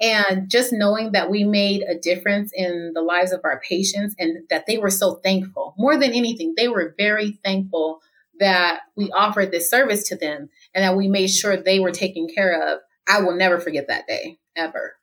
And 0.00 0.48
just 0.48 0.72
knowing 0.72 1.12
that 1.12 1.30
we 1.30 1.44
made 1.44 1.82
a 1.82 1.98
difference 1.98 2.52
in 2.54 2.92
the 2.94 3.02
lives 3.02 3.32
of 3.32 3.40
our 3.44 3.60
patients 3.60 4.14
and 4.18 4.48
that 4.48 4.66
they 4.66 4.78
were 4.78 4.90
so 4.90 5.16
thankful. 5.16 5.74
More 5.76 5.98
than 5.98 6.12
anything, 6.12 6.54
they 6.56 6.68
were 6.68 6.94
very 6.96 7.38
thankful 7.44 8.00
that 8.38 8.80
we 8.96 9.10
offered 9.10 9.50
this 9.50 9.68
service 9.68 10.08
to 10.08 10.16
them 10.16 10.48
and 10.72 10.84
that 10.84 10.96
we 10.96 11.08
made 11.08 11.28
sure 11.28 11.56
they 11.56 11.80
were 11.80 11.90
taken 11.90 12.28
care 12.32 12.72
of. 12.72 12.78
I 13.08 13.22
will 13.22 13.34
never 13.34 13.58
forget 13.58 13.88
that 13.88 14.06
day, 14.06 14.38
ever. 14.54 14.94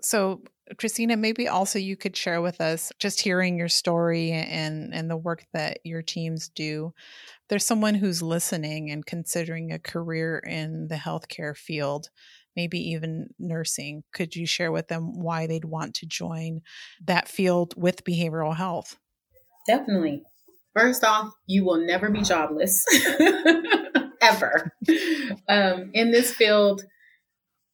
So, 0.00 0.42
Christina, 0.78 1.16
maybe 1.16 1.48
also 1.48 1.78
you 1.78 1.96
could 1.96 2.16
share 2.16 2.40
with 2.40 2.60
us 2.60 2.92
just 2.98 3.20
hearing 3.20 3.58
your 3.58 3.68
story 3.68 4.30
and 4.30 4.94
and 4.94 5.10
the 5.10 5.16
work 5.16 5.44
that 5.52 5.80
your 5.84 6.00
teams 6.00 6.48
do 6.48 6.94
there's 7.50 7.66
someone 7.66 7.96
who's 7.96 8.22
listening 8.22 8.90
and 8.90 9.04
considering 9.04 9.72
a 9.72 9.78
career 9.78 10.38
in 10.38 10.86
the 10.86 10.94
healthcare 10.94 11.56
field, 11.56 12.08
maybe 12.56 12.78
even 12.90 13.28
nursing, 13.38 14.02
could 14.12 14.34
you 14.34 14.46
share 14.46 14.72
with 14.72 14.88
them 14.88 15.20
why 15.20 15.46
they'd 15.46 15.64
want 15.64 15.94
to 15.96 16.06
join 16.06 16.60
that 17.04 17.28
field 17.28 17.74
with 17.76 18.04
behavioral 18.04 18.56
health? 18.56 18.98
Definitely. 19.66 20.22
First 20.74 21.04
off, 21.04 21.32
you 21.46 21.64
will 21.64 21.84
never 21.84 22.10
be 22.10 22.22
jobless, 22.22 22.84
ever. 24.22 24.72
Um, 25.48 25.90
in 25.94 26.12
this 26.12 26.32
field, 26.32 26.82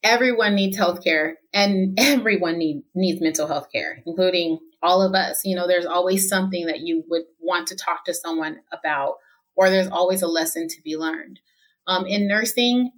everyone 0.02 0.54
needs 0.54 0.78
healthcare 0.78 1.34
and 1.52 1.98
everyone 1.98 2.58
need, 2.58 2.84
needs 2.94 3.20
mental 3.20 3.46
health 3.46 3.68
care, 3.70 4.02
including 4.06 4.58
all 4.82 5.02
of 5.02 5.14
us. 5.14 5.42
You 5.44 5.56
know, 5.56 5.66
there's 5.66 5.86
always 5.86 6.28
something 6.28 6.66
that 6.66 6.80
you 6.80 7.04
would 7.08 7.24
want 7.38 7.66
to 7.68 7.76
talk 7.76 8.04
to 8.06 8.14
someone 8.14 8.60
about 8.72 9.16
or 9.56 9.70
there's 9.70 9.88
always 9.88 10.22
a 10.22 10.28
lesson 10.28 10.68
to 10.68 10.82
be 10.82 10.96
learned. 10.96 11.40
Um, 11.86 12.06
in 12.06 12.28
nursing, 12.28 12.92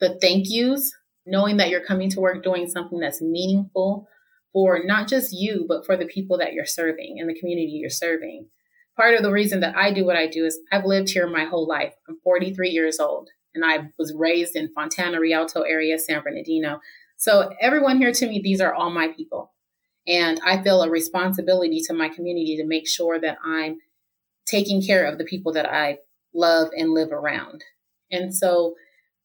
the 0.00 0.18
thank 0.20 0.46
yous, 0.48 0.92
knowing 1.26 1.56
that 1.58 1.68
you're 1.68 1.84
coming 1.84 2.10
to 2.10 2.20
work 2.20 2.42
doing 2.42 2.68
something 2.68 2.98
that's 2.98 3.22
meaningful 3.22 4.08
for 4.52 4.80
not 4.84 5.08
just 5.08 5.32
you, 5.32 5.64
but 5.66 5.86
for 5.86 5.96
the 5.96 6.06
people 6.06 6.38
that 6.38 6.52
you're 6.52 6.66
serving 6.66 7.16
and 7.18 7.28
the 7.28 7.38
community 7.38 7.78
you're 7.80 7.90
serving. 7.90 8.48
Part 8.96 9.14
of 9.14 9.22
the 9.22 9.32
reason 9.32 9.60
that 9.60 9.74
I 9.74 9.92
do 9.92 10.04
what 10.04 10.16
I 10.16 10.26
do 10.26 10.44
is 10.44 10.58
I've 10.70 10.84
lived 10.84 11.10
here 11.10 11.26
my 11.26 11.44
whole 11.44 11.66
life. 11.66 11.94
I'm 12.08 12.18
43 12.22 12.68
years 12.68 13.00
old 13.00 13.30
and 13.54 13.64
I 13.64 13.90
was 13.98 14.14
raised 14.14 14.54
in 14.56 14.72
Fontana, 14.74 15.20
Rialto 15.20 15.62
area, 15.62 15.98
San 15.98 16.22
Bernardino. 16.22 16.80
So 17.16 17.50
everyone 17.60 17.98
here 17.98 18.12
to 18.12 18.28
me, 18.28 18.40
these 18.42 18.60
are 18.60 18.74
all 18.74 18.90
my 18.90 19.08
people. 19.08 19.52
And 20.06 20.40
I 20.44 20.62
feel 20.62 20.82
a 20.82 20.90
responsibility 20.90 21.80
to 21.86 21.94
my 21.94 22.08
community 22.08 22.56
to 22.56 22.66
make 22.66 22.88
sure 22.88 23.18
that 23.20 23.38
I'm 23.44 23.78
taking 24.46 24.82
care 24.82 25.06
of 25.06 25.18
the 25.18 25.24
people 25.24 25.52
that 25.52 25.72
I 25.72 25.98
love 26.34 26.68
and 26.76 26.92
live 26.92 27.12
around. 27.12 27.62
And 28.10 28.34
so 28.34 28.74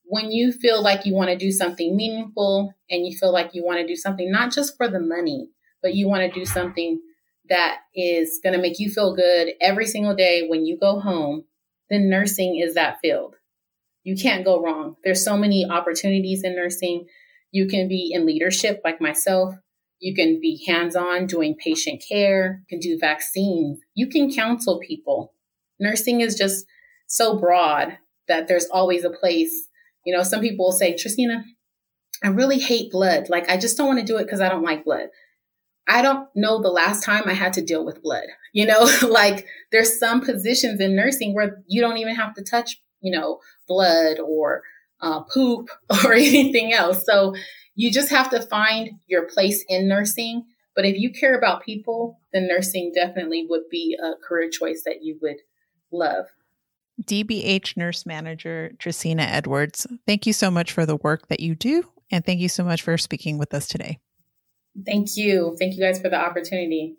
when 0.07 0.31
you 0.31 0.51
feel 0.51 0.81
like 0.81 1.05
you 1.05 1.13
want 1.13 1.29
to 1.29 1.37
do 1.37 1.51
something 1.51 1.95
meaningful 1.95 2.73
and 2.89 3.05
you 3.05 3.17
feel 3.17 3.31
like 3.31 3.53
you 3.53 3.63
want 3.63 3.79
to 3.79 3.87
do 3.87 3.95
something 3.95 4.31
not 4.31 4.53
just 4.53 4.77
for 4.77 4.89
the 4.89 4.99
money, 4.99 5.49
but 5.81 5.93
you 5.93 6.07
want 6.07 6.21
to 6.21 6.39
do 6.39 6.45
something 6.45 7.01
that 7.49 7.79
is 7.95 8.39
going 8.43 8.53
to 8.53 8.61
make 8.61 8.79
you 8.79 8.89
feel 8.89 9.15
good 9.15 9.49
every 9.61 9.85
single 9.85 10.15
day 10.15 10.47
when 10.47 10.65
you 10.65 10.77
go 10.77 10.99
home, 10.99 11.43
then 11.89 12.09
nursing 12.09 12.59
is 12.59 12.73
that 12.75 12.99
field. 13.01 13.35
You 14.03 14.15
can't 14.15 14.45
go 14.45 14.61
wrong. 14.61 14.95
There's 15.03 15.23
so 15.23 15.37
many 15.37 15.65
opportunities 15.69 16.43
in 16.43 16.55
nursing. 16.55 17.07
You 17.51 17.67
can 17.67 17.87
be 17.87 18.11
in 18.13 18.25
leadership 18.25 18.81
like 18.83 19.01
myself. 19.01 19.55
You 19.99 20.13
can 20.13 20.39
be 20.39 20.63
hands 20.67 20.95
on 20.95 21.25
doing 21.25 21.55
patient 21.55 22.03
care, 22.07 22.61
you 22.61 22.77
can 22.77 22.79
do 22.79 22.99
vaccines, 22.99 23.79
you 23.95 24.07
can 24.07 24.31
counsel 24.31 24.79
people. 24.79 25.33
Nursing 25.79 26.21
is 26.21 26.35
just 26.35 26.65
so 27.07 27.39
broad 27.39 27.97
that 28.27 28.47
there's 28.47 28.67
always 28.67 29.03
a 29.03 29.09
place. 29.09 29.67
You 30.07 30.15
know, 30.15 30.23
some 30.23 30.39
people 30.39 30.67
will 30.67 30.71
say, 30.71 30.95
Tristina, 30.95 31.43
I 32.23 32.29
really 32.29 32.59
hate 32.59 32.93
blood. 32.93 33.27
Like, 33.27 33.49
I 33.49 33.57
just 33.57 33.75
don't 33.75 33.87
want 33.87 33.99
to 33.99 34.05
do 34.05 34.15
it 34.19 34.23
because 34.23 34.39
I 34.39 34.47
don't 34.47 34.63
like 34.63 34.85
blood. 34.85 35.09
I 35.85 36.01
don't 36.01 36.29
know 36.33 36.61
the 36.61 36.69
last 36.69 37.03
time 37.03 37.23
I 37.25 37.33
had 37.33 37.51
to 37.53 37.61
deal 37.61 37.85
with 37.85 38.01
blood. 38.01 38.23
You 38.53 38.65
know, 38.65 38.89
like 39.07 39.45
there's 39.73 39.99
some 39.99 40.21
positions 40.21 40.79
in 40.79 40.95
nursing 40.95 41.35
where 41.35 41.61
you 41.67 41.81
don't 41.81 41.97
even 41.97 42.15
have 42.15 42.33
to 42.35 42.41
touch, 42.41 42.81
you 43.01 43.11
know, 43.11 43.39
blood 43.67 44.17
or 44.19 44.63
uh, 45.01 45.23
poop 45.23 45.67
or 46.05 46.13
anything 46.13 46.71
else. 46.71 47.05
So 47.05 47.35
you 47.75 47.91
just 47.91 48.09
have 48.09 48.29
to 48.29 48.41
find 48.41 48.91
your 49.07 49.27
place 49.27 49.65
in 49.67 49.89
nursing. 49.89 50.45
But 50.73 50.85
if 50.85 50.95
you 50.97 51.11
care 51.11 51.37
about 51.37 51.65
people, 51.65 52.21
then 52.31 52.47
nursing 52.47 52.93
definitely 52.95 53.45
would 53.49 53.69
be 53.69 53.97
a 54.01 54.13
career 54.25 54.49
choice 54.49 54.83
that 54.85 55.03
you 55.03 55.19
would 55.21 55.41
love. 55.91 56.27
DBH 57.04 57.77
nurse 57.77 58.06
manager 58.06 58.72
Tristina 58.80 59.24
Edwards, 59.24 59.88
thank 60.06 60.25
you 60.25 60.34
so 60.34 60.50
much 60.50 60.72
for 60.72 60.86
the 60.86 60.96
work 60.98 61.27
that 61.27 61.39
you 61.39 61.56
do. 61.56 61.84
And 62.12 62.25
thank 62.25 62.39
you 62.39 62.50
so 62.50 62.63
much 62.63 62.82
for 62.82 62.98
speaking 62.98 63.38
with 63.38 63.54
us 63.54 63.68
today. 63.68 64.00
Thank 64.86 65.18
you. 65.18 65.56
Thank 65.60 65.75
you 65.75 65.82
guys 65.82 66.00
for 66.00 66.10
the 66.10 66.18
opportunity. 66.20 66.96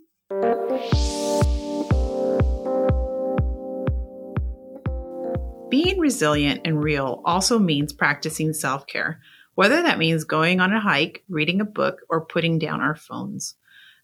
Being 5.71 5.99
resilient 5.99 6.63
and 6.65 6.83
real 6.83 7.23
also 7.25 7.59
means 7.59 7.93
practicing 7.93 8.53
self 8.53 8.87
care 8.87 9.21
whether 9.59 9.83
that 9.83 9.99
means 9.99 10.23
going 10.23 10.61
on 10.61 10.73
a 10.73 10.79
hike, 10.79 11.25
reading 11.29 11.61
a 11.61 11.65
book, 11.65 12.03
or 12.09 12.25
putting 12.25 12.61
down 12.61 12.81
our 12.81 12.95
phones. 12.95 13.57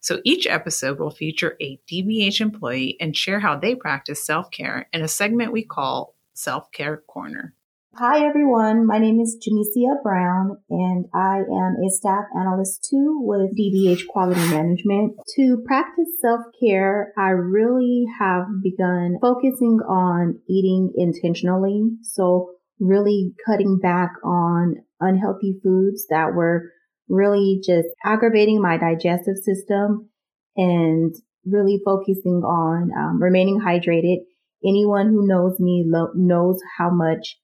So 0.05 0.21
each 0.23 0.47
episode 0.47 0.99
will 0.99 1.11
feature 1.11 1.57
a 1.63 1.81
DBH 1.91 2.43
employee 2.43 2.99
and 3.01 3.17
share 3.17 3.41
how 3.41 3.59
they 3.59 3.75
practice 3.75 4.23
self 4.23 4.51
care 4.51 4.87
in 4.93 5.01
a 5.01 5.09
segment 5.09 5.51
we 5.51 5.65
call 5.65 6.15
Self 6.35 6.71
Care 6.73 7.03
Corner. 7.09 7.55
Hi 7.95 8.23
everyone, 8.23 8.87
my 8.87 8.99
name 8.99 9.19
is 9.19 9.39
Janicia 9.41 10.03
Brown 10.03 10.59
and 10.69 11.07
I 11.15 11.39
am 11.39 11.77
a 11.83 11.89
staff 11.89 12.25
analyst 12.39 12.87
too 12.91 13.19
with 13.23 13.57
DBH 13.59 14.07
Quality 14.09 14.47
Management. 14.51 15.17
To 15.37 15.63
practice 15.65 16.21
self-care, 16.21 17.15
I 17.17 17.31
really 17.31 18.05
have 18.19 18.45
begun 18.63 19.17
focusing 19.23 19.79
on 19.89 20.39
eating 20.51 20.93
intentionally. 20.99 21.93
So 22.03 22.51
really 22.79 23.33
cutting 23.47 23.79
back 23.81 24.11
on 24.23 24.75
unhealthy 25.01 25.61
foods 25.63 26.07
that 26.11 26.35
were 26.35 26.73
really 27.09 27.61
just 27.65 27.89
aggravating 28.05 28.61
my 28.61 28.77
digestive 28.79 29.37
system 29.43 30.09
and 30.57 31.15
really 31.47 31.81
focusing 31.85 32.43
on 32.45 32.91
um, 32.97 33.23
remaining 33.23 33.61
hydrated. 33.61 34.19
Anyone 34.67 35.09
who 35.09 35.27
knows 35.27 35.61
me 35.61 35.85
lo- 35.87 36.13
knows 36.15 36.59
how 36.79 36.91
much 36.91 37.37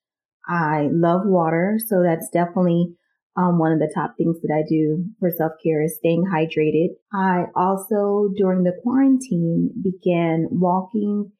I 0.48 0.88
love 0.90 1.22
water. 1.24 1.78
So 1.86 2.02
that's 2.02 2.28
definitely 2.30 2.96
Um, 3.36 3.58
one 3.60 3.72
of 3.72 3.78
the 3.78 3.92
top 3.94 4.16
things 4.18 4.40
that 4.42 4.52
I 4.52 4.66
do 4.68 5.04
for 5.20 5.30
self 5.30 5.52
care 5.62 5.82
is 5.82 5.94
staying 5.96 6.24
hydrated. 6.34 6.90
I 7.14 7.46
also, 7.54 8.28
during 8.36 8.64
the 8.64 8.74
quarantine, 8.82 9.70
began 9.80 10.48
walking 10.50 11.30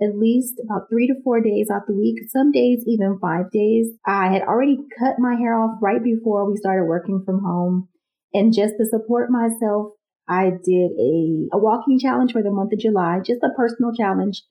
at 0.00 0.16
least 0.16 0.60
about 0.64 0.88
three 0.90 1.06
to 1.08 1.14
four 1.24 1.40
days 1.40 1.68
out 1.70 1.86
the 1.86 1.94
week, 1.94 2.16
some 2.28 2.52
days 2.52 2.84
even 2.86 3.18
five 3.20 3.50
days. 3.50 3.88
I 4.06 4.32
had 4.32 4.42
already 4.42 4.78
cut 4.98 5.18
my 5.18 5.34
hair 5.34 5.58
off 5.58 5.78
right 5.82 6.02
before 6.02 6.48
we 6.48 6.56
started 6.56 6.84
working 6.84 7.22
from 7.24 7.42
home. 7.42 7.88
And 8.32 8.54
just 8.54 8.74
to 8.78 8.86
support 8.86 9.30
myself, 9.30 9.92
I 10.28 10.50
did 10.50 10.90
a, 10.98 11.48
a 11.52 11.58
walking 11.58 11.98
challenge 11.98 12.32
for 12.32 12.42
the 12.42 12.50
month 12.50 12.72
of 12.72 12.78
July, 12.78 13.20
just 13.24 13.42
a 13.42 13.54
personal 13.56 13.92
challenge. 13.94 14.42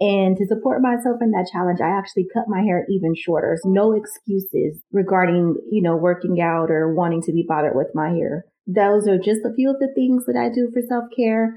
And 0.00 0.36
to 0.36 0.46
support 0.46 0.82
myself 0.82 1.18
in 1.22 1.30
that 1.30 1.48
challenge, 1.50 1.80
I 1.80 1.88
actually 1.88 2.26
cut 2.34 2.44
my 2.48 2.62
hair 2.62 2.84
even 2.90 3.14
shorter. 3.14 3.56
So 3.62 3.70
no 3.70 3.92
excuses 3.92 4.82
regarding, 4.92 5.56
you 5.70 5.82
know, 5.82 5.96
working 5.96 6.40
out 6.40 6.70
or 6.70 6.94
wanting 6.94 7.22
to 7.22 7.32
be 7.32 7.44
bothered 7.46 7.76
with 7.76 7.88
my 7.94 8.10
hair. 8.10 8.44
Those 8.66 9.06
are 9.06 9.18
just 9.18 9.44
a 9.44 9.54
few 9.54 9.70
of 9.70 9.78
the 9.78 9.92
things 9.94 10.26
that 10.26 10.36
I 10.36 10.48
do 10.52 10.70
for 10.72 10.82
self 10.88 11.04
care. 11.16 11.54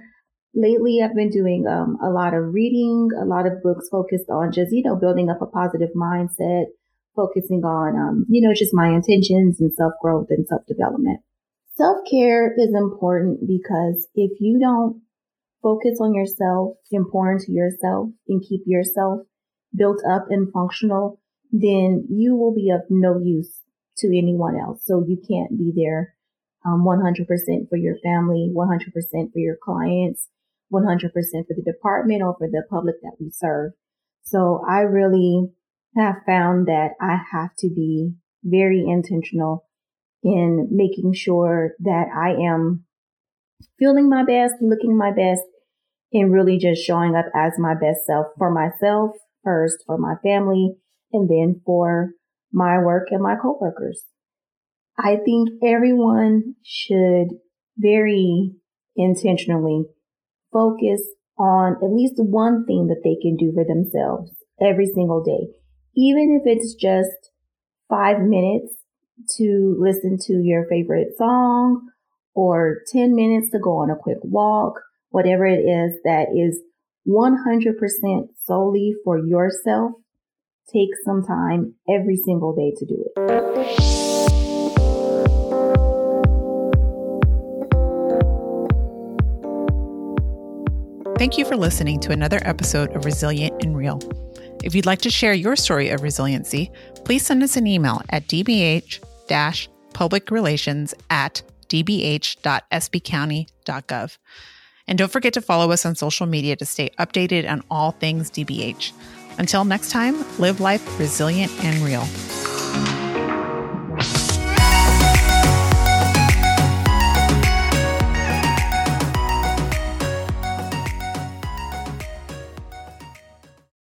Lately, 0.54 1.01
I've 1.04 1.16
been 1.16 1.30
doing 1.30 1.68
um, 1.68 1.98
a 2.01 2.10
lot 2.10 2.34
of 2.34 2.54
reading, 2.54 3.10
a 3.20 3.25
lot 3.25 3.46
of 3.46 3.62
books 3.62 3.89
focused 3.89 4.30
on 4.30 4.51
just, 4.51 4.72
you 4.72 4.84
know, 4.84 4.96
building 4.96 5.30
up 5.30 5.42
a 5.42 5.46
positive 5.46 5.89
mindset, 5.96 6.66
focusing 7.16 7.63
on, 7.63 7.96
um, 7.96 8.25
you 8.30 8.42
know, 8.42 8.54
just 8.54 8.74
my 8.74 8.89
intentions 8.89 9.60
and 9.60 9.74
self 9.74 9.94
growth 10.01 10.27
and 10.30 10.48
self 10.48 10.66
development. 10.66 11.20
Self 11.75 11.98
care 12.10 12.54
is 12.58 12.74
important 12.74 13.42
because 13.48 14.08
if 14.16 14.32
you 14.39 14.60
don't 14.60 15.01
focus 15.62 16.00
on 16.01 16.16
yourself 16.16 16.77
and 16.92 17.06
into 17.06 17.51
yourself 17.51 18.10
and 18.27 18.44
keep 18.48 18.62
yourself 18.66 19.22
built 19.75 20.01
up 20.10 20.25
and 20.30 20.51
functional, 20.51 21.20
then 21.51 22.08
you 22.10 22.36
will 22.36 22.54
be 22.54 22.72
of 22.72 22.82
no 22.89 23.20
use 23.20 23.62
to 23.98 24.08
anyone 24.08 24.60
else. 24.60 24.82
So 24.86 25.04
you 25.08 25.18
can't 25.18 25.58
be 25.58 25.72
there 25.75 26.16
um, 26.66 26.84
100% 26.86 27.70
for 27.70 27.77
your 27.77 27.96
family, 28.04 28.51
100% 28.54 29.32
for 29.32 29.39
your 29.39 29.58
clients, 29.63 30.27
100% 30.71 31.12
for 31.12 31.55
the 31.55 31.63
department 31.65 32.21
or 32.21 32.36
for 32.38 32.47
the 32.47 32.63
public 32.69 32.95
that 33.01 33.17
we 33.19 33.31
serve. 33.31 33.71
So 34.24 34.62
I 34.69 34.81
really 34.81 35.47
have 35.95 36.15
found 36.25 36.67
that 36.67 36.91
I 37.00 37.17
have 37.31 37.51
to 37.59 37.69
be 37.69 38.12
very 38.43 38.86
intentional 38.88 39.65
in 40.24 40.67
making 40.71 41.13
sure 41.13 41.71
that 41.79 42.07
I 42.15 42.31
am 42.51 42.86
feeling 43.79 44.09
my 44.09 44.24
best, 44.25 44.55
looking 44.62 44.97
my 44.97 45.12
best, 45.12 45.41
and 46.13 46.31
really 46.31 46.57
just 46.57 46.81
showing 46.81 47.15
up 47.15 47.25
as 47.36 47.53
my 47.57 47.74
best 47.74 48.05
self 48.05 48.27
for 48.38 48.51
myself 48.51 49.12
first, 49.43 49.77
for 49.86 49.97
my 49.97 50.15
family, 50.24 50.75
and 51.12 51.29
then 51.29 51.62
for 51.65 52.12
my 52.51 52.77
work 52.79 53.07
and 53.12 53.21
my 53.21 53.36
coworkers. 53.41 54.03
I 54.97 55.17
think 55.24 55.50
everyone 55.63 56.55
should 56.63 57.27
very 57.77 58.51
intentionally 58.95 59.86
focus 60.51 61.01
on 61.38 61.74
at 61.84 61.94
least 61.94 62.16
one 62.18 62.66
thing 62.66 62.88
that 62.88 63.01
they 63.04 63.16
can 63.22 63.36
do 63.36 63.54
for 63.54 63.63
themselves 63.63 64.32
every 64.62 64.88
single 64.88 65.24
day. 65.24 65.54
Even 65.96 66.39
if 66.39 66.48
it's 66.48 66.74
just 66.74 67.32
five 67.89 68.20
minutes 68.22 68.74
to 69.38 69.75
listen 69.80 70.18
to 70.20 70.34
your 70.44 70.66
favorite 70.70 71.10
song 71.18 71.89
or 72.34 72.77
10 72.92 73.16
minutes 73.16 73.50
to 73.51 73.60
go 73.60 73.77
on 73.77 73.89
a 73.89 73.96
quick 73.96 74.20
walk, 74.22 74.82
whatever 75.10 75.46
it 75.46 75.60
is 75.60 76.00
that 76.04 76.27
is 76.36 76.60
100% 77.08 78.27
solely 78.44 78.94
for 79.04 79.18
yourself, 79.18 79.94
take 80.72 80.89
some 81.06 81.24
time 81.24 81.74
every 81.89 82.18
single 82.18 82.54
day 82.56 82.74
to 82.77 82.86
do 82.86 83.06
it. 83.06 83.37
Thank 91.17 91.38
you 91.39 91.45
for 91.45 91.57
listening 91.57 92.00
to 92.01 92.12
another 92.12 92.39
episode 92.43 92.95
of 92.95 93.03
Resilient 93.03 93.63
and 93.63 93.75
Real. 93.75 93.99
If 94.63 94.75
you'd 94.75 94.86
like 94.86 95.01
to 95.01 95.10
share 95.10 95.34
your 95.34 95.56
story 95.56 95.89
of 95.89 96.03
resiliency, 96.03 96.69
please 97.06 97.25
send 97.25 97.41
us 97.41 97.58
an 97.58 97.65
email 97.65 98.03
at 98.10 98.27
dbh 98.27 98.99
publicrelations 99.93 100.93
at 101.10 101.41
dbh.sbcounty.gov. 101.69 104.17
And 104.88 104.99
don't 104.99 105.12
forget 105.12 105.34
to 105.34 105.41
follow 105.41 105.71
us 105.71 105.88
on 105.88 105.95
social 105.95 106.27
media 106.27 106.56
to 106.56 106.65
stay 106.65 106.91
updated 106.99 107.49
on 107.49 107.63
all 107.71 107.89
things 107.91 108.30
DBH. 108.30 108.91
Until 109.39 109.65
next 109.65 109.89
time, 109.89 110.23
live 110.39 110.60
life 110.60 110.99
resilient 110.99 111.51
and 111.63 111.84
real. 111.84 112.06